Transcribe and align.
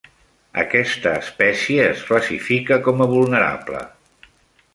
Aquesta 0.61 1.11
espècie 1.25 1.85
es 1.91 2.01
classifica 2.09 2.81
com 2.89 3.05
a 3.07 3.11
vulnerable. 3.13 3.85